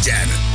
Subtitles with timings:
[0.00, 0.47] again.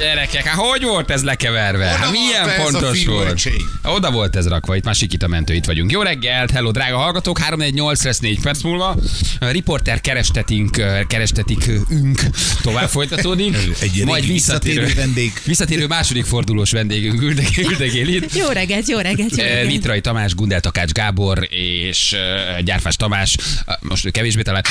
[0.00, 1.84] Gyerekek, hát hogy volt ez lekeverve?
[1.84, 3.42] Oda Hát volt milyen ez a fontos volt?
[3.84, 5.90] Oda volt ez rakva, itt már Sikita mentő, itt vagyunk.
[5.90, 8.96] Jó reggelt, hello drága hallgatók, 318 lesz 4 perc múlva.
[9.40, 12.20] A riporter kerestetünk, kerestetik ünk
[12.62, 13.56] tovább folytatódik.
[13.80, 15.32] Egy régi visszatérő vendég.
[15.44, 18.34] Visszatérő második fordulós vendégünk üldögél itt.
[18.34, 19.66] Jó reggelt, jó reggelt, jó reggelt.
[19.66, 22.16] Nitrai Tamás, Gundel Takács Gábor és
[22.64, 23.36] Gyárfás Tamás,
[23.80, 24.64] most ő kevésbé talán.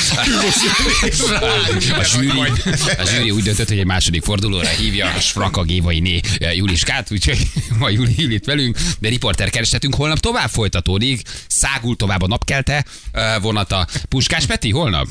[1.99, 2.29] A zsűri,
[2.97, 7.51] a zsűri úgy döntött, hogy egy második fordulóra hívja a Fraka Gévainé eh, Juliskát, úgyhogy
[7.79, 12.85] ma Juli Juli itt velünk, de riporter kerestetünk, holnap tovább folytatódik, szágul tovább a napkelte
[13.11, 13.87] eh, vonata.
[14.09, 15.07] Puskás Peti, holnap?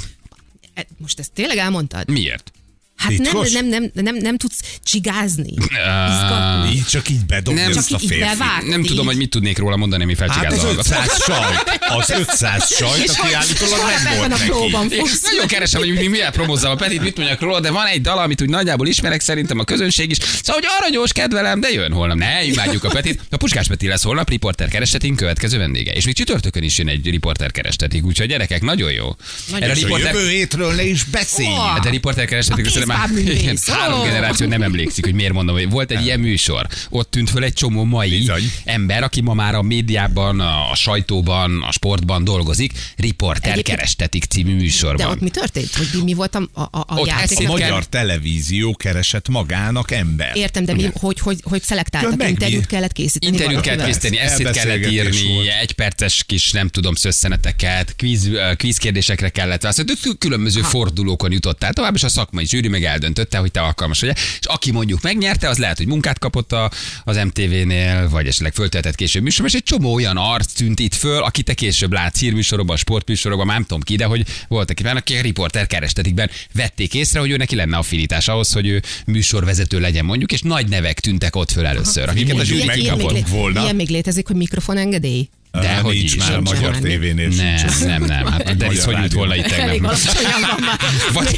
[0.75, 2.11] E, Most ezt tényleg elmondtad?
[2.11, 2.53] Miért?
[2.99, 3.53] Hát nem, Titkos?
[3.53, 5.55] nem, nem, nem, nem tudsz csigázni.
[5.59, 6.75] Izgatni.
[6.75, 8.25] Így csak így bedobni Nem, ezt csak a így férfi.
[8.25, 8.69] bevágni.
[8.69, 11.19] Nem tudom, hogy mit tudnék róla mondani, mi Hát felcsigázza az a hallgatót.
[11.19, 14.95] 500 sajt, az 500 sajt, aki állítólag nem volt neki.
[14.97, 18.01] És nagyon keresem, hogy mi miért promózzam a Petit, mit mondjak róla, de van egy
[18.01, 20.17] dal, amit úgy nagyjából ismerek, szerintem a közönség is.
[20.19, 22.17] Szóval, hogy aranyos, kedvelem, de jön holnap.
[22.17, 23.21] Ne, imádjuk a Petit.
[23.31, 25.93] A Puskás Peti lesz holnap, riporter kerestetünk, következő vendége.
[25.93, 29.17] És még csütörtökön is jön egy riporter kerestetik, úgyhogy gyerekek, nagyon jó.
[29.55, 31.49] Erre a riporter, jövő hétről ne is beszélj.
[31.49, 31.55] Ó.
[31.55, 34.03] Hát a riporter kerestetik, már igen, három Ó.
[34.03, 36.67] generáció nem emlékszik, hogy miért mondom, hogy volt egy ilyen műsor.
[36.91, 38.53] Ott tűnt föl egy csomó mai Bizony.
[38.65, 42.73] ember, aki ma már a médiában, a sajtóban, a sportban dolgozik.
[42.97, 45.07] Riporter Egyébként- kerestetik című műsorban.
[45.07, 45.75] De ott mi történt?
[45.75, 47.39] Hogy mi, mi volt a, a, a, játék?
[47.49, 50.37] A magyar televízió keresett magának ember.
[50.37, 52.67] Értem, de mi, hogy, hogy, hogy Ja, szelektáltak, meg interjút mi?
[52.67, 53.33] kellett készíteni.
[53.37, 55.49] Interjút kellett készíteni, eszét kellett írni, volt.
[55.61, 59.93] egy perces kis, nem tudom, szösszeneteket, kvíz, ö, kvízkérdésekre kellett válaszolni.
[60.19, 64.17] Különböző fordulókon jutottál tovább, és a szakmai zsűri meg eldöntötte, hogy te alkalmas vagy.
[64.17, 66.71] És aki mondjuk megnyerte, az lehet, hogy munkát kapott a,
[67.05, 71.23] az MTV-nél, vagy esetleg föltehetett később műsorban, és egy csomó olyan arc tűnt itt föl,
[71.23, 75.17] aki te később látsz hírműsorokban, sportműsorokban, már nem tudom ki, de hogy voltak itt, aki
[75.17, 80.05] a riporter kerestetikben vették észre, hogy ő neki lenne affinitás ahhoz, hogy ő műsorvezető legyen
[80.05, 83.15] mondjuk, és nagy nevek tűntek ott föl először, akiket a zsűri meg ilyen, kikapott.
[83.15, 83.63] még, lé- volna.
[83.63, 85.29] ilyen még létezik, hogy mikrofonengedély?
[85.53, 86.19] De hogy nincs is.
[86.19, 86.81] már a magyar már.
[86.81, 87.85] tévénél Nem, sincs.
[87.85, 88.27] nem, nem.
[88.27, 89.97] Hát a Denis hogy jut volna itt tegnap?
[91.13, 91.37] Vagy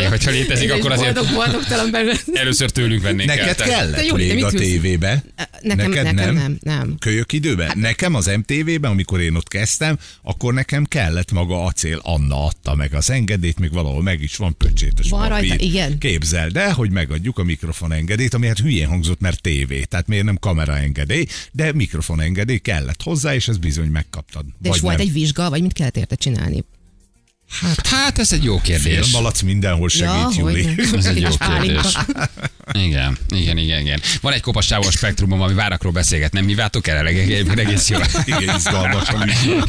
[0.00, 1.90] ja, hogyha létezik, akkor azért Boldog, boldogtalan
[2.32, 5.24] először tőlünk vennénk Neked De kellett jó, de még mit a tévébe?
[5.60, 6.34] Nekem, Neked nekem nem?
[6.34, 6.96] nem, nem.
[6.98, 7.72] Kölyök időben?
[7.78, 12.00] Nekem az MTV-ben, amikor én ott kezdtem, akkor nekem kellett maga acél.
[12.02, 15.48] Anna adta meg az engedélyt, még valahol meg is van pöccsétes Van papír.
[15.48, 15.98] rajta, igen.
[15.98, 19.82] Képzeld el, hogy megadjuk a mikrofonengedélyt, ami hát hülyén hangzott, mert tévé.
[19.82, 24.44] Tehát miért nem kameraengedély, de mikrofonengedély kellett hozzá, és ez bizony megkaptad.
[24.58, 25.06] De és volt nem.
[25.06, 26.64] egy vizsga, vagy mit kellett érte csinálni?
[27.82, 28.92] Hát ez egy jó kérdés.
[28.92, 30.74] Filmbalac mindenhol segít, Júli.
[30.74, 31.96] hogy Ez egy jó kérdés.
[32.72, 34.00] Igen, igen, igen, igen.
[34.20, 37.98] Van egy kopassáv a spektrumon, ami várakról beszélget, nem mi váltok el, egyébként egész jó.
[38.24, 39.08] Igen, izgalmas.
[39.08, 39.68] a műsor.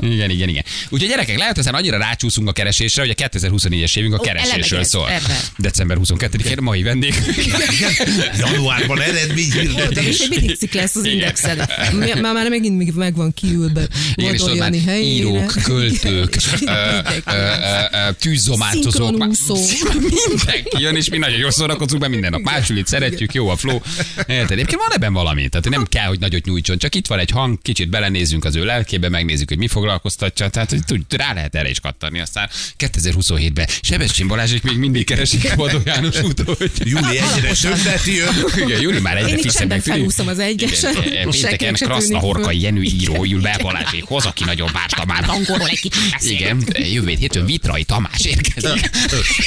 [0.00, 0.64] Igen, igen, igen.
[0.88, 5.10] Úgyhogy gyerekek, lehet, hogy annyira rácsúszunk a keresésre, hogy a 2024-es évünk a keresésről szól.
[5.56, 7.14] December 22-én mai vendég.
[8.38, 10.04] Januárban Jó, de eredményhirdetés.
[10.18, 11.66] most mindig cikk lesz az indexed.
[11.92, 13.86] Mi- Már, már megint még meg van kiülve.
[14.14, 16.36] Igen, és tudod már írók, költők,
[18.70, 19.56] Szinkronúszó.
[20.28, 22.52] Mindenki jön, és mi nagyon jól szórakozunk be minden nap.
[22.52, 23.80] Másulit szeretjük, jó a flow.
[24.16, 24.50] Érted?
[24.50, 25.48] Egyébként van ebben valami.
[25.48, 28.64] Tehát nem kell, hogy nagyot nyújtson, csak itt van egy hang, kicsit belenézünk az ő
[28.64, 30.48] lelkébe, megnézzük, hogy mi foglalkoztatja.
[30.48, 32.20] Tehát hogy tud, rá lehet erre is kattani.
[32.20, 36.70] Aztán 2027-ben Sebestyén Balázsék még mindig keresik Boldog János útót.
[36.78, 38.34] Júli egyre többet jön.
[38.66, 39.98] Igen, Júli már egyre Én csendben tűnik.
[39.98, 42.52] felúszom az e, Senkinek Pénteken Kraszna föl.
[42.52, 45.24] Jenő író jül be Balázsékhoz, aki nagyon várta már.
[45.26, 46.32] Angolul egy kicsit beszél.
[46.32, 48.90] Igen, jövő hétfőn Vitrai Tamás érkezik.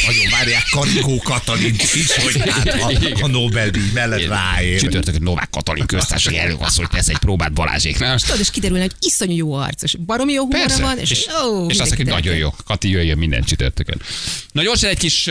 [0.06, 4.79] Nagyon várják Karikó Katalin is, hogy hát a, a Nobel-díj mellett ráér.
[4.79, 8.19] Csütörtökön Novák Katalin köztársasági előasszony tesz egy próbát Balázséknál.
[8.19, 10.81] Tudod, és kiderülne, hogy iszonyú jó arc, és baromi jó humora Persze.
[10.81, 12.53] van, és, és, ó, és azt mindenki hogy nagyon jó.
[12.65, 14.01] Kati jöjjön minden csütörtökön.
[14.51, 15.27] Na gyorsan egy kis,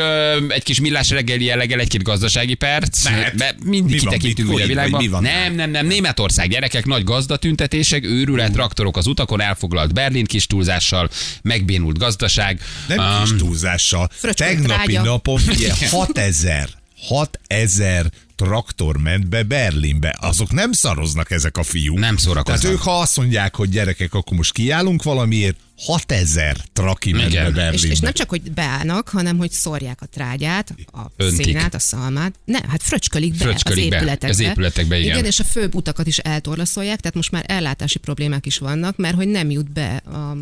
[0.48, 3.02] egy kis millás reggeli jelleggel, egy-két gazdasági perc.
[3.36, 4.90] Be, mindig Mi van, kitekintünk ugye a világban.
[4.90, 5.22] vagy mi van?
[5.22, 5.86] Nem, nem, nem.
[5.86, 11.10] Németország gyerekek, nagy gazdatüntetések, őrület, traktorok az utakon, elfoglalt Berlin kis túlzással,
[11.42, 12.60] megbénult gazdaság.
[12.88, 14.08] Nem Um, kis túlzással.
[14.20, 15.02] Tegnapi trágya.
[15.02, 20.16] napon ugye 6000 6000 traktor ment be Berlinbe.
[20.20, 21.98] Azok nem szaroznak ezek a fiúk.
[21.98, 22.60] Nem szórakoznak.
[22.60, 27.42] Tehát ők, ha azt mondják, hogy gyerekek, akkor most kiállunk valamiért, 6000 traki ment Igen.
[27.44, 27.88] be És, Berlinbe.
[27.88, 31.44] és nem csak, hogy beállnak, hanem hogy szórják a trágyát, a Öntik.
[31.44, 32.34] szénát, a szalmát.
[32.44, 34.28] Nem, hát fröcskölik be Fröcskölik az be, épületekbe.
[34.28, 35.10] az épületekbe, igen.
[35.10, 35.24] igen.
[35.24, 39.28] és a főbb utakat is eltorlaszolják, tehát most már ellátási problémák is vannak, mert hogy
[39.28, 40.36] nem jut be a,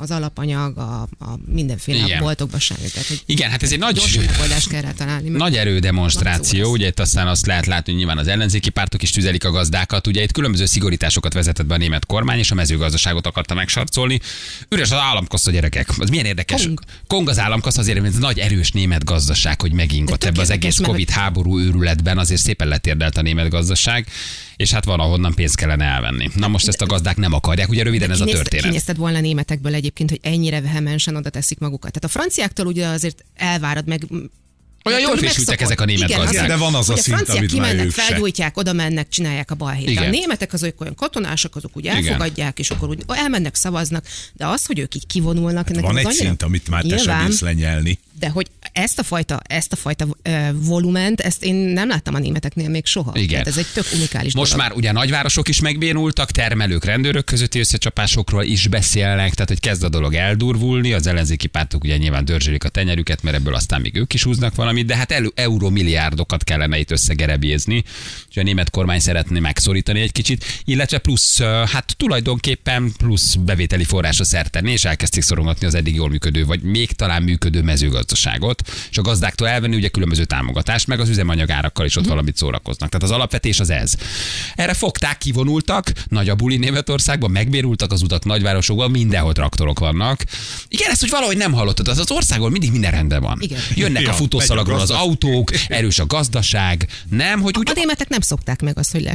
[0.00, 2.20] az alapanyag, a, a mindenféle Igen.
[2.20, 2.88] boltokba semmi.
[2.92, 5.28] Tehát, hogy Igen, hát ez egy nagy, megoldást kell rá találni.
[5.28, 9.44] nagy erődemonstráció, ugye itt aztán azt lehet látni, hogy nyilván az ellenzéki pártok is tüzelik
[9.44, 13.54] a gazdákat, ugye itt különböző szigorításokat vezetett be a német kormány, és a mezőgazdaságot akarta
[13.54, 14.20] megsarcolni.
[14.72, 15.88] Üres az államkassa gyerekek.
[15.98, 16.64] Az milyen érdekes.
[16.64, 16.80] Kong.
[17.06, 21.10] Kong az államkassa azért, mert nagy erős német gazdaság, hogy megingott ebbe az egész Covid
[21.10, 24.06] háború őrületben, azért szépen letérdelt a német gazdaság,
[24.56, 26.30] és hát van, ahonnan pénzt kellene elvenni.
[26.34, 28.64] Na most ezt a gazdák nem akarják, ugye röviden ez a történet.
[28.64, 31.92] Kinézted volna németekből egyébként, hogy ennyire vehemensen oda teszik magukat.
[31.92, 34.06] Tehát a franciáktól ugye azért elvárad meg
[34.84, 36.42] Olyan jól fésültek ezek a német Igen, gazdák.
[36.42, 39.50] az- De van az a hogy szint, franciák amit már kimennek, felgyújtják, oda mennek, csinálják
[39.50, 39.88] a balhét.
[39.88, 40.04] Igen.
[40.04, 41.96] A németek azok olyan katonások, azok úgy Igen.
[41.96, 46.04] elfogadják, és akkor úgy elmennek, szavaznak, de az, hogy ők így kivonulnak, Hát Van egy
[46.06, 47.98] annyira- szint, amit már te sem lenyelni.
[48.18, 50.06] de hogy ezt a fajta, ezt a fajta
[50.54, 53.12] volument, ezt én nem láttam a németeknél még soha.
[53.14, 53.28] Igen.
[53.28, 54.66] Tehát ez egy tök unikális Most dolog.
[54.66, 59.88] már ugye nagyvárosok is megbénultak, termelők, rendőrök közötti összecsapásokról is beszélnek, tehát hogy kezd a
[59.88, 64.14] dolog eldurvulni, az ellenzéki pártok ugye nyilván dörzsölik a tenyerüket, mert ebből aztán még ők
[64.14, 67.84] is húznak valamit, de hát elő, euromilliárdokat kellene itt összegerebjézni,
[68.30, 74.24] és a német kormány szeretné megszorítani egy kicsit, illetve plusz, hát tulajdonképpen plusz bevételi forrásra
[74.24, 78.98] szert tenni, és elkezdték szorongatni az eddig jól működő, vagy még talán működő mezőgazdaságot, és
[78.98, 82.88] a gazdáktól elvenni ugye különböző támogatást, meg az üzemanyagárakkal is ott valamit szórakoznak.
[82.88, 83.94] Tehát az alapvetés az ez.
[84.54, 90.24] Erre fogták, kivonultak, nagy a buli Németországban, megbérultak az utak nagyvárosokban, mindenhol traktorok vannak.
[90.68, 93.38] Igen, ezt hogy valahogy nem hallottad, az az országból mindig minden rendben van.
[93.40, 93.60] Igen.
[93.74, 94.12] Jönnek a Ja,
[94.66, 98.92] megy az autók, erős a gazdaság, nem, hogy úgy A németek nem szokták meg azt,
[98.92, 99.12] hogy, le,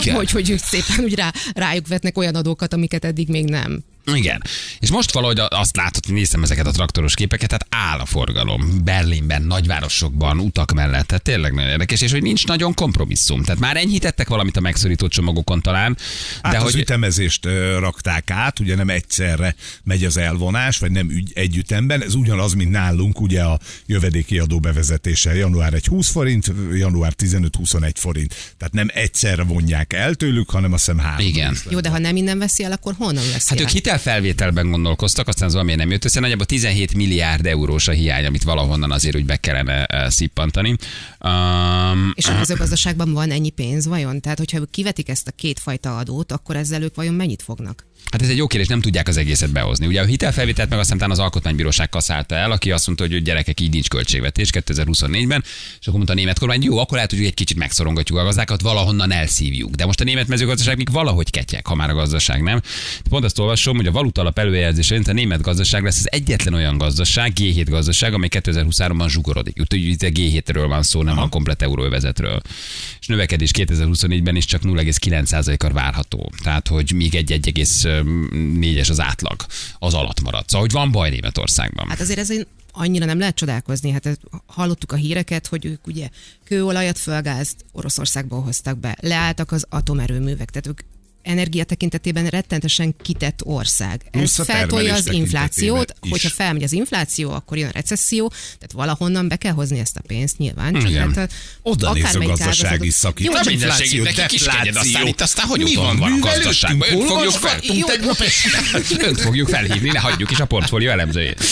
[0.00, 0.14] Igen.
[0.24, 3.84] hogy, hogy szépen úgy rá, rájuk vetnek olyan adókat, amiket eddig még nem.
[4.14, 4.42] Igen.
[4.78, 8.80] És most valahogy azt látod, hogy néztem ezeket a traktoros képeket, tehát áll a forgalom.
[8.84, 11.06] Berlinben, nagyvárosokban, utak mellett.
[11.06, 13.42] Tehát tényleg nagyon érdekes, és hogy nincs nagyon kompromisszum.
[13.42, 15.96] Tehát már enyhítettek valamit a megszorító csomagokon talán,
[16.42, 17.44] Hát de az hogy ütemezést
[17.78, 19.54] rakták át, ugye nem egyszerre
[19.84, 24.38] megy az elvonás, vagy nem ügy, egy ütemben, ez ugyanaz, mint nálunk ugye a jövedéki
[24.38, 25.34] adó bevezetése.
[25.34, 28.54] Január egy 20 forint, január 15-21 forint.
[28.58, 31.26] Tehát nem egyszerre vonják el tőlük, hanem azt hiszem három.
[31.26, 31.56] Igen.
[31.68, 33.64] Jó, de ha nem innen veszi el, akkor honnan veszi Hát el?
[33.64, 36.20] ők hitelfelvételben gondolkoztak, aztán az valamiért nem jött össze.
[36.20, 40.76] Nagyjából 17 milliárd eurós a hiány, amit valahonnan azért úgy be kellene eh, szippantani.
[41.20, 44.20] Um, És a mezőgazdaságban van ennyi pénz vajon?
[44.20, 47.86] Tehát, hogyha kivetik ezt a kétfajta adót, akkor ezzel ők vajon mennyit fognak?
[48.10, 49.86] Hát ez egy jó kérdés, nem tudják az egészet behozni.
[49.86, 53.70] Ugye a hitelfelvételt meg aztán az alkotmánybíróság kaszálta el, aki azt mondta, hogy gyerekek így
[53.70, 55.44] nincs költségvetés 2024-ben,
[55.80, 58.60] és akkor mondta a német kormány, jó, akkor lehet, hogy egy kicsit megszorongatjuk a gazdákat,
[58.60, 59.74] valahonnan elszívjuk.
[59.74, 62.60] De most a német mezőgazdaság még valahogy ketyek, ha már a gazdaság nem.
[63.08, 66.78] Pont azt olvasom, hogy a valutalap előjelzés szerint a német gazdaság lesz az egyetlen olyan
[66.78, 69.56] gazdaság, G7 gazdaság, amely 2023-ban zsugorodik.
[69.60, 72.40] Úgyhogy itt a G7-ről van szó, nem a komplet euróvezetről.
[73.00, 76.32] És növekedés 2024-ben is csak 0,9%-kal várható.
[76.42, 77.32] Tehát, hogy még egy
[77.90, 79.44] 1,4-es az átlag,
[79.78, 80.48] az alatt marad.
[80.48, 81.88] Szóval, hogy van baj Németországban.
[81.88, 82.32] Hát azért ez
[82.72, 83.90] annyira nem lehet csodálkozni.
[83.90, 86.08] Hát hallottuk a híreket, hogy ők ugye
[86.44, 90.80] kőolajat, földgázt Oroszországból hoztak be, leálltak az atomerőművek, tehát ők
[91.22, 94.04] energia tekintetében rettentesen kitett ország.
[94.10, 96.10] Ez feltolja az inflációt, is.
[96.10, 100.00] hogyha felmegy az infláció, akkor jön a recesszió, tehát valahonnan be kell hozni ezt a
[100.06, 100.72] pénzt nyilván.
[100.72, 101.14] Csak Igen.
[101.14, 101.32] hát,
[101.62, 103.26] Oda néz a gazdasági ágazatot- szakít.
[103.26, 105.06] Jó, minden infláció, kiskedjen, aztán defláció.
[105.06, 105.96] itt aztán hogy Mi van?
[105.98, 106.88] van a gazdaságban?
[106.90, 107.60] Önt fogjuk fel.
[108.98, 111.42] Önt fogjuk felhívni, ne hagyjuk is a portfólió elemzőjét.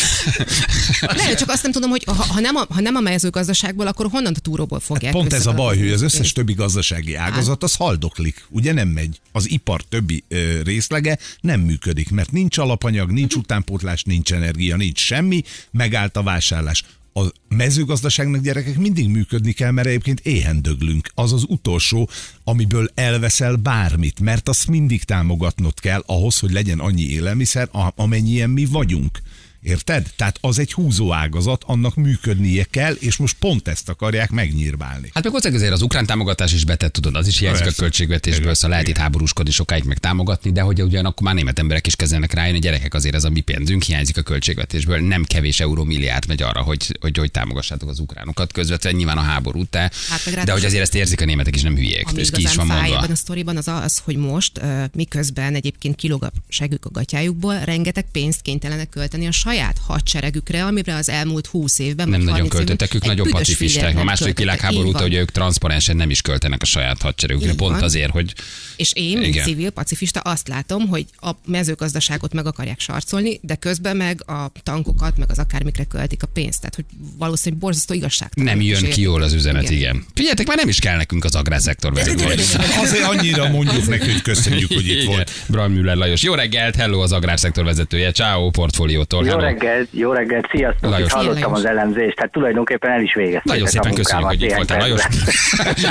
[1.00, 4.06] Nem, csak azt nem tudom, hogy ha, ha, nem a, ha nem a mezőgazdaságból, akkor
[4.11, 7.75] honnan a túróból fogják Pont ez a baj, hogy az összes többi gazdasági ágazat az
[7.75, 9.21] haldoklik, ugye nem megy.
[9.32, 14.99] Az ipar többi ö, részlege nem működik, mert nincs alapanyag, nincs utánpótlás, nincs energia, nincs
[14.99, 16.85] semmi, megállt a vásárlás.
[17.15, 21.09] A mezőgazdaságnak gyerekek mindig működni kell, mert egyébként éhen döglünk.
[21.15, 22.09] Az az utolsó,
[22.45, 28.65] amiből elveszel bármit, mert azt mindig támogatnod kell ahhoz, hogy legyen annyi élelmiszer, amennyien mi
[28.65, 29.21] vagyunk.
[29.62, 30.07] Érted?
[30.17, 35.11] Tehát az egy húzó ágazat, annak működnie kell, és most pont ezt akarják megnyírválni.
[35.15, 37.81] Hát meg hozzá azért az ukrán támogatás is betett, tudod, az is hiányzik a Persze.
[37.83, 41.87] költségvetésből, Igen, szóval lehet itt háborúskodni sokáig meg támogatni, de hogy ugyanakkor már német emberek
[41.87, 45.85] is kezdenek rájönni, gyerekek azért ez a mi pénzünk, hiányzik a költségvetésből, nem kevés euró
[45.85, 50.45] milliárd megy arra, hogy, hogy, hogy támogassátok az ukránokat, közvetve nyilván a háborút, de, Hát
[50.45, 52.67] de hogy azért ezt érzik a németek is nem hülyék, Ami ez ki is van
[52.67, 52.99] mondva.
[52.99, 54.61] a sztoriban az az, hogy most,
[54.95, 60.95] miközben egyébként kilóg a segük a gatyájukból, rengeteg pénzt kénytelenek költeni a saját hadseregükre, amire
[60.95, 63.99] az elmúlt 20 évben Nem nagyon 30 évben költöttek, ők nagyon pacifisták.
[63.99, 67.75] A második világháború óta, hogy ők transzparensen nem is költenek a saját hadseregükre, Így pont
[67.75, 67.83] van.
[67.83, 68.35] azért, hogy
[68.76, 69.45] És én, mint Igen.
[69.45, 75.17] civil pacifista azt látom, hogy a mezőgazdaságot meg akarják sarcolni, de közben meg a tankokat,
[75.17, 76.59] meg az akármikre költik a pénzt.
[76.59, 76.85] Tehát, hogy
[77.19, 78.49] valószínűleg borzasztó igazságtalan.
[78.49, 80.05] nem jön ki jól az üzenet, igen.
[80.14, 81.93] Figyeljetek, már nem is kell nekünk az agrárszektor.
[82.85, 85.07] Azért annyira mondjuk neki, hogy köszönjük, hogy itt Igen.
[85.07, 85.31] volt.
[85.47, 86.23] Bram Müller Lajos.
[86.23, 88.12] Jó reggelt, hello az agrárszektor vezetője.
[88.12, 89.25] Ciao portfóliótól.
[89.40, 91.12] Jó Jó reggelt, jó reggelt, sziasztok, Lajos.
[91.12, 93.42] hallottam az elemzést, tehát tulajdonképpen el is végeztem.
[93.45, 95.02] Nagyon szépen köszönjük, hogy itt voltál, Lajos.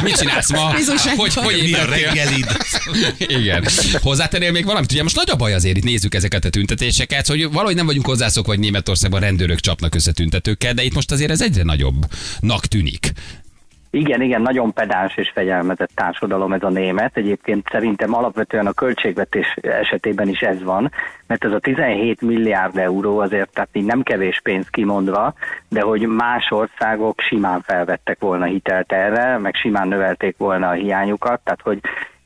[0.04, 0.74] Mit csinálsz ma?
[1.16, 2.48] Hogy, hogy mi a reggelid?
[3.18, 3.63] Igen.
[4.01, 4.92] Hozzátennél még valamit?
[4.92, 8.06] Ugye most nagy a baj azért, itt nézzük ezeket a tüntetéseket, hogy valahogy nem vagyunk
[8.06, 13.12] hozzászokva, hogy Németországban rendőrök csapnak össze tüntetőkkel, de itt most azért ez egyre nagyobbnak tűnik.
[13.89, 17.17] Igen, igen, nagyon pedáns és fegyelmezett társadalom ez a német.
[17.17, 20.91] Egyébként szerintem alapvetően a költségvetés esetében is ez van,
[21.27, 25.34] mert ez a 17 milliárd euró azért, tehát így nem kevés pénz kimondva,
[25.70, 31.41] de hogy más országok simán felvettek volna hitelt erre, meg simán növelték volna a hiányukat,
[31.44, 31.79] tehát hogy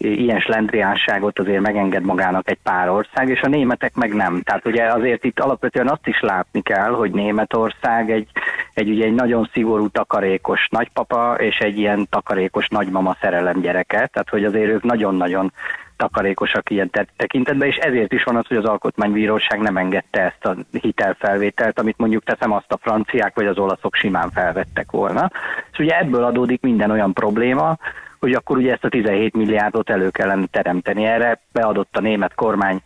[0.03, 4.41] ilyen slendriánságot azért megenged magának egy pár ország, és a németek meg nem.
[4.41, 8.27] Tehát ugye azért itt alapvetően azt is látni kell, hogy Németország egy,
[8.73, 14.29] egy, ugye egy nagyon szigorú takarékos nagypapa, és egy ilyen takarékos nagymama szerelem gyereke, tehát
[14.29, 15.53] hogy azért ők nagyon-nagyon
[16.01, 20.55] takarékosak ilyen tekintetben, és ezért is van az, hogy az alkotmánybíróság nem engedte ezt a
[20.81, 25.31] hitelfelvételt, amit mondjuk teszem azt a franciák vagy az olaszok simán felvettek volna.
[25.71, 27.77] És ugye ebből adódik minden olyan probléma,
[28.21, 31.05] hogy akkor ugye ezt a 17 milliárdot elő kellene teremteni.
[31.05, 32.81] Erre beadott a német kormány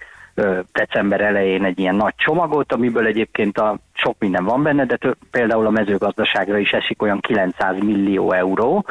[0.73, 5.17] december elején egy ilyen nagy csomagot, amiből egyébként a sok minden van benne, de több,
[5.31, 8.85] például a mezőgazdaságra is esik olyan 900 millió euró,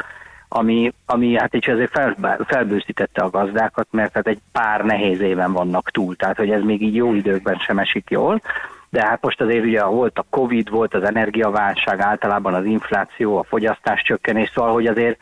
[0.47, 5.51] ami, ami hát így azért fel, felbőszítette a gazdákat, mert hát egy pár nehéz éven
[5.51, 8.41] vannak túl, tehát hogy ez még így jó időkben sem esik jól,
[8.89, 13.43] de hát most azért ugye volt a Covid, volt az energiaválság, általában az infláció, a
[13.43, 15.19] fogyasztás csökkenés, szóval hogy azért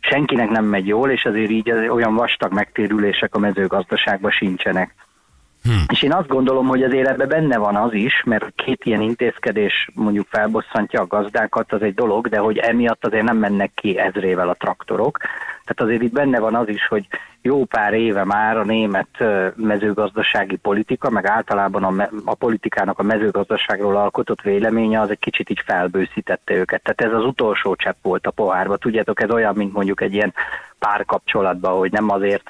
[0.00, 4.94] senkinek nem megy jól, és azért így olyan vastag megtérülések a mezőgazdaságban sincsenek.
[5.66, 5.84] Hmm.
[5.88, 9.88] És én azt gondolom, hogy azért ebben benne van az is, mert két ilyen intézkedés
[9.94, 14.48] mondjuk felbosszantja a gazdákat, az egy dolog, de hogy emiatt azért nem mennek ki ezrével
[14.48, 15.18] a traktorok.
[15.64, 17.06] Tehát azért itt benne van az is, hogy
[17.46, 19.08] jó pár éve már a német
[19.56, 25.50] mezőgazdasági politika, meg általában a, me- a politikának a mezőgazdaságról alkotott véleménye az egy kicsit
[25.50, 26.82] így felbőszítette őket.
[26.82, 28.76] Tehát ez az utolsó csepp volt a pohárba.
[28.76, 30.34] Tudjátok, ez olyan, mint mondjuk egy ilyen
[30.78, 32.42] párkapcsolatban, hogy nem azért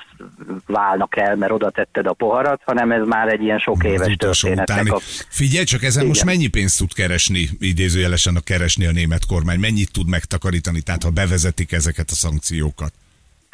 [0.67, 4.71] válnak el, mert oda tetted a poharat, hanem ez már egy ilyen sok éves történet.
[4.71, 5.00] A...
[5.29, 6.07] Figyelj csak, ezen Igen.
[6.07, 9.59] most mennyi pénzt tud keresni, idézőjelesen a keresni a német kormány?
[9.59, 12.93] Mennyit tud megtakarítani, tehát ha bevezetik ezeket a szankciókat?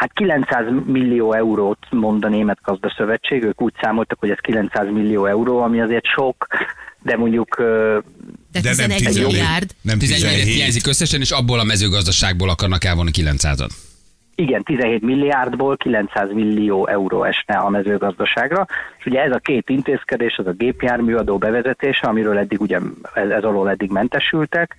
[0.02, 5.26] Hát 900 millió eurót mond a Német Gazdaszövetség, ők úgy számoltak, hogy ez 900 millió
[5.26, 6.46] euró, ami azért sok,
[7.02, 7.56] de mondjuk...
[7.56, 9.70] De, de 11 nem 11 milliárd.
[9.82, 13.70] Nem 11 hiányzik összesen, és abból a mezőgazdaságból akarnak elvonni 900-at.
[14.34, 18.66] Igen, 17 milliárdból 900 millió euró esne a mezőgazdaságra,
[18.98, 22.78] és ugye ez a két intézkedés, az a gépjárműadó bevezetése, amiről eddig ugye
[23.14, 24.76] ez, ez alól eddig mentesültek,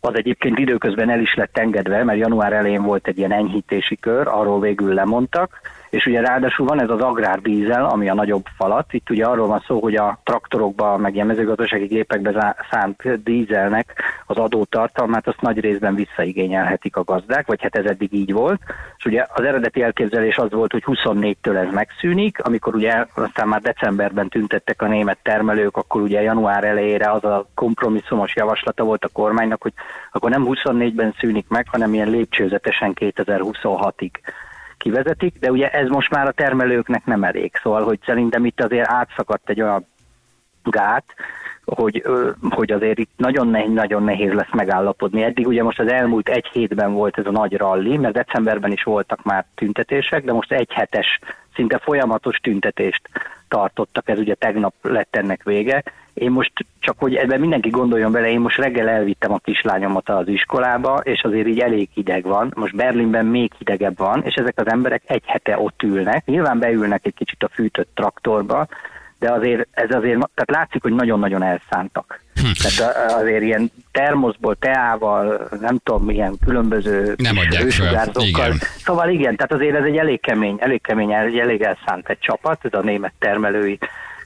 [0.00, 4.26] az egyébként időközben el is lett engedve, mert január elején volt egy ilyen enyhítési kör,
[4.26, 5.60] arról végül lemondtak,
[5.90, 8.92] és ugye ráadásul van ez az agrárdízel, ami a nagyobb falat.
[8.92, 14.36] Itt ugye arról van szó, hogy a traktorokba, meg ilyen mezőgazdasági gépekbe szánt dízelnek az
[14.36, 18.60] adótartalmát azt nagy részben visszaigényelhetik a gazdák, vagy hát ez eddig így volt.
[18.96, 23.60] És ugye az eredeti elképzelés az volt, hogy 24-től ez megszűnik, amikor ugye aztán már
[23.60, 29.08] decemberben tüntettek a német termelők, akkor ugye január elejére az a kompromisszumos javaslata volt a
[29.12, 29.72] kormánynak, hogy
[30.12, 34.10] akkor nem 24-ben szűnik meg, hanem ilyen lépcsőzetesen 2026-ig
[34.80, 38.88] kivezetik, de ugye ez most már a termelőknek nem elég, szóval hogy szerintem itt azért
[38.88, 39.86] átszakadt egy olyan
[40.62, 41.04] gát,
[41.64, 42.04] hogy,
[42.50, 45.22] hogy azért itt nagyon nehéz, nagyon nehéz lesz megállapodni.
[45.22, 48.82] Eddig ugye most az elmúlt egy hétben volt ez a nagy ralli, mert decemberben is
[48.82, 51.18] voltak már tüntetések, de most egy hetes,
[51.54, 53.08] szinte folyamatos tüntetést
[53.48, 55.82] tartottak, ez ugye tegnap lett ennek vége.
[56.20, 60.28] Én most csak, hogy ebben mindenki gondoljon bele, én most reggel elvittem a kislányomat az
[60.28, 62.52] iskolába, és azért így elég hideg van.
[62.56, 66.24] Most Berlinben még hidegebb van, és ezek az emberek egy hete ott ülnek.
[66.24, 68.66] Nyilván beülnek egy kicsit a fűtött traktorba,
[69.18, 72.20] de azért ez azért, tehát látszik, hogy nagyon-nagyon elszántak.
[72.34, 72.78] Hm.
[72.78, 77.36] Tehát azért ilyen termoszból, teával, nem tudom, milyen különböző nem
[78.18, 78.58] Igen.
[78.84, 82.72] Szóval igen, tehát azért ez egy elég kemény, elég kemény, elég elszánt egy csapat, ez
[82.72, 83.78] a német termelői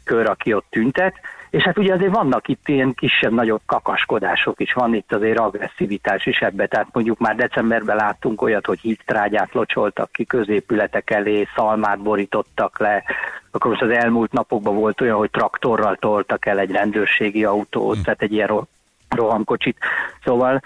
[0.04, 1.14] kör, aki ott tüntet,
[1.54, 6.38] és hát ugye azért vannak itt ilyen kisebb-nagyobb kakaskodások is, van itt azért agresszivitás is
[6.40, 12.78] ebbe, tehát mondjuk már decemberben láttunk olyat, hogy hídtrágyát locsoltak ki középületek elé, szalmát borítottak
[12.78, 13.02] le,
[13.50, 18.02] akkor most az elmúlt napokban volt olyan, hogy traktorral toltak el egy rendőrségi autót, hm.
[18.02, 18.66] tehát egy ilyen
[19.08, 19.78] rohamkocsit.
[20.25, 20.61] Szóval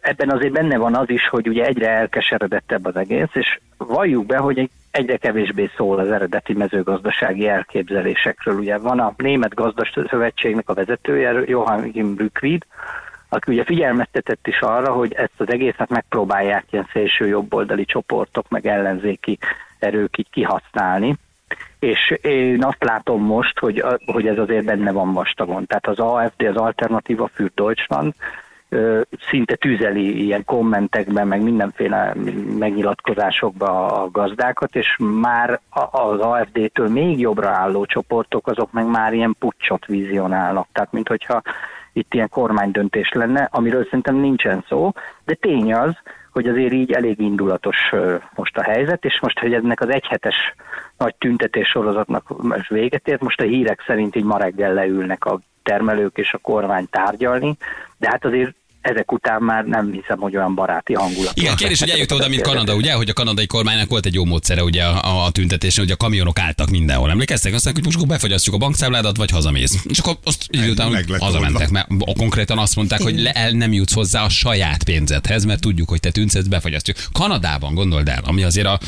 [0.00, 4.36] ebben azért benne van az is, hogy ugye egyre elkeseredettebb az egész, és valljuk be,
[4.36, 4.58] hogy
[4.94, 8.58] egyre kevésbé szól az eredeti mezőgazdasági elképzelésekről.
[8.58, 12.62] Ugye van a Német Gazdaságszövetségnek a vezetője, Johann Rückvid,
[13.28, 18.66] aki ugye figyelmeztetett is arra, hogy ezt az egészet megpróbálják ilyen szélső jobboldali csoportok, meg
[18.66, 19.38] ellenzéki
[19.78, 21.16] erők így kihasználni,
[21.78, 25.66] és én azt látom most, hogy, hogy ez azért benne van vastagon.
[25.66, 28.14] Tehát az AFD, az Alternatíva für Deutschland
[29.30, 32.14] szinte tüzeli ilyen kommentekben, meg mindenféle
[32.58, 39.36] megnyilatkozásokba a gazdákat, és már az AFD-től még jobbra álló csoportok, azok meg már ilyen
[39.38, 40.66] pucsot vizionálnak.
[40.72, 41.42] Tehát, mint hogyha
[41.92, 44.92] itt ilyen kormánydöntés lenne, amiről szerintem nincsen szó,
[45.24, 45.96] de tény az,
[46.32, 47.76] hogy azért így elég indulatos
[48.34, 50.34] most a helyzet, és most, hogy ennek az egyhetes
[50.98, 52.34] nagy tüntetés sorozatnak
[52.68, 56.86] véget ért, most a hírek szerint így ma reggel leülnek a termelők és a kormány
[56.90, 57.56] tárgyalni,
[57.98, 61.32] de hát azért ezek után már nem hiszem, hogy olyan baráti hangulat.
[61.36, 64.24] Igen, kérdés, hogy eljut oda, mint Kanada, ugye, hogy a kanadai kormánynak volt egy jó
[64.24, 67.10] módszere ugye a, a tüntetésen, hogy a kamionok álltak mindenhol.
[67.10, 67.54] Emlékeztek?
[67.54, 69.84] Azt mondják, hogy most akkor befagyasztjuk a bankszámládat, vagy hazamész.
[69.88, 71.86] És akkor azt idő után hazamentek, mert
[72.16, 76.00] konkrétan azt mondták, hogy le, el nem jutsz hozzá a saját pénzedhez, mert tudjuk, hogy
[76.00, 76.96] te tüntetsz, befagyasztjuk.
[77.12, 78.78] Kanadában gondold el, ami azért a,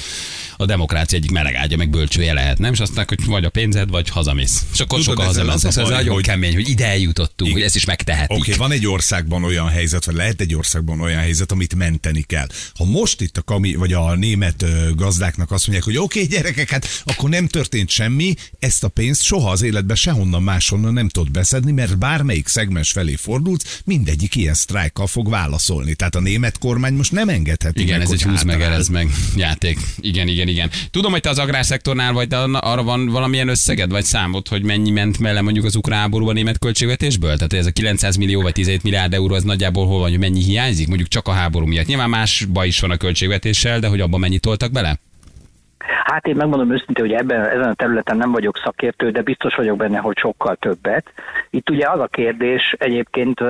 [0.57, 2.73] a demokrácia egyik melegágya, meg bölcsője lehet, nem?
[2.73, 4.65] És azt mondták, hogy vagy a pénzed, vagy hazamész.
[4.73, 5.77] És akkor sokan hazamentek.
[5.77, 6.25] Ez nagyon hogy...
[6.25, 8.37] kemény, hogy ide eljutottunk, hogy ezt is megtehetik.
[8.37, 12.23] Oké, okay, van egy országban olyan helyzet, vagy lehet egy országban olyan helyzet, amit menteni
[12.23, 12.47] kell.
[12.75, 14.65] Ha most itt a kami, vagy a német
[14.97, 19.23] gazdáknak azt mondják, hogy oké, okay, gyerekek, hát akkor nem történt semmi, ezt a pénzt
[19.23, 24.55] soha az életben sehonnan máshonnan nem tud beszedni, mert bármelyik szegmens felé fordulsz, mindegyik ilyen
[24.55, 25.95] sztrájkkal fog válaszolni.
[25.95, 29.11] Tehát a német kormány most nem engedheti Igen, meg, ez egy húz meg, ez meg
[29.37, 29.79] játék.
[30.01, 30.71] Igen, igen, igen.
[30.91, 34.91] Tudom, hogy te az agrárszektornál vagy, de arra van valamilyen összeged, vagy számot, hogy mennyi
[34.91, 37.37] ment melle mondjuk az ukrán háborúban német költségvetésből?
[37.37, 40.43] Tehát ez a 900 millió vagy 17 milliárd euró, az nagyjából hol van, hogy mennyi
[40.43, 41.87] hiányzik, mondjuk csak a háború miatt.
[41.87, 44.99] Nyilván más baj is van a költségvetéssel, de hogy abban mennyit toltak bele?
[46.05, 49.77] Hát én megmondom őszintén, hogy ebben, ezen a területen nem vagyok szakértő, de biztos vagyok
[49.77, 51.13] benne, hogy sokkal többet.
[51.51, 53.41] Itt ugye az a kérdés egyébként,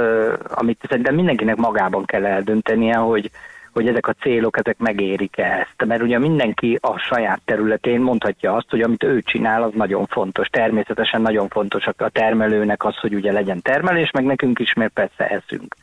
[0.48, 3.30] amit szerintem mindenkinek magában kell eldöntenie, hogy
[3.76, 5.88] hogy ezek a célok, ezek megérik-e ezt.
[5.88, 10.48] Mert ugye mindenki a saját területén mondhatja azt, hogy amit ő csinál, az nagyon fontos.
[10.48, 15.26] Természetesen nagyon fontos a termelőnek az, hogy ugye legyen termelés, meg nekünk is, mert persze
[15.28, 15.76] eszünk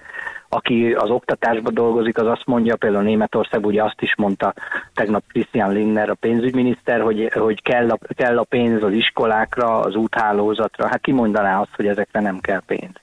[0.53, 4.53] aki az oktatásban dolgozik, az azt mondja, például Németország ugye azt is mondta
[4.93, 9.95] tegnap Christian Lindner, a pénzügyminiszter, hogy, hogy kell, a, kell a pénz az iskolákra, az
[9.95, 10.87] úthálózatra.
[10.87, 12.93] Hát ki mondaná azt, hogy ezekre nem kell pénz.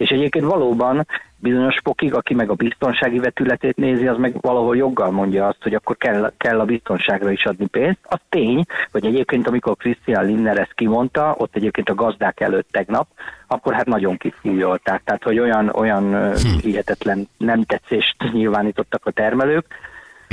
[0.00, 5.10] És egyébként valóban bizonyos pokig, aki meg a biztonsági vetületét nézi, az meg valahol joggal
[5.10, 7.98] mondja azt, hogy akkor kell, kell a biztonságra is adni pénzt.
[8.02, 13.06] Az tény, hogy egyébként amikor Christian Lindner ezt kimondta, ott egyébként a gazdák előtt tegnap,
[13.46, 15.02] akkor hát nagyon kifújolták.
[15.04, 16.58] Tehát, hogy olyan, olyan hm.
[16.62, 19.66] hihetetlen nem tetszést nyilvánítottak a termelők,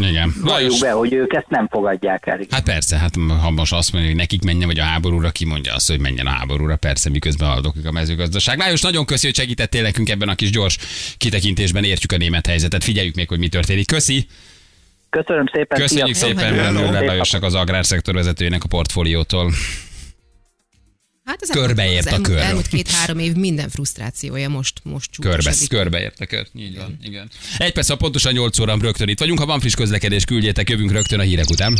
[0.05, 0.33] igen.
[0.41, 2.39] Valljuk be, hogy ők ezt nem fogadják el.
[2.49, 5.73] Hát persze, hát ha most azt mondja, hogy nekik menjen, vagy a háborúra, ki mondja
[5.73, 8.57] azt, hogy menjen a háborúra, persze, miközben haldoklik a mezőgazdaság.
[8.57, 10.77] Lájos, nagyon köszi, hogy segítettél nekünk ebben a kis gyors
[11.17, 13.87] kitekintésben, értjük a német helyzetet, figyeljük még, hogy mi történik.
[13.87, 14.27] Köszi!
[15.09, 15.79] Köszönöm szépen!
[15.79, 16.73] Köszönjük szépen
[17.05, 19.51] Lajosnak, az agrárszektor vezetőjének a portfóliótól.
[21.27, 22.37] Hát az körbeért az a kör.
[22.37, 26.47] Elmúlt két-három év minden frusztrációja most, most Körbe, körbeért a kör.
[26.55, 27.29] Így van, igen.
[27.57, 29.39] Egy perc, pontosan 8 óra rögtön itt vagyunk.
[29.39, 31.77] Ha van friss közlekedés, küldjétek, jövünk rögtön a hírek után.